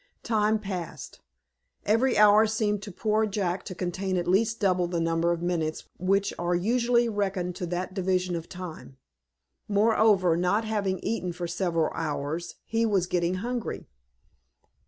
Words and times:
Time 0.23 0.57
passed. 0.57 1.21
Every 1.85 2.17
hour 2.17 2.47
seemed 2.47 2.81
to 2.81 2.91
poor 2.91 3.27
Jack 3.27 3.63
to 3.65 3.75
contain 3.75 4.17
at 4.17 4.27
least 4.27 4.59
double 4.59 4.87
the 4.87 4.99
number 4.99 5.31
of 5.31 5.43
minutes 5.43 5.83
which 5.99 6.33
are 6.39 6.55
usually 6.55 7.07
reckoned 7.07 7.55
to 7.57 7.67
that 7.67 7.93
division 7.93 8.35
of 8.35 8.49
time. 8.49 8.97
Moreover, 9.67 10.35
not 10.35 10.65
having 10.65 10.97
eaten 11.03 11.33
for 11.33 11.45
several 11.47 11.91
hours, 11.93 12.55
he 12.65 12.83
was 12.83 13.05
getting 13.05 13.35
hungry. 13.45 13.85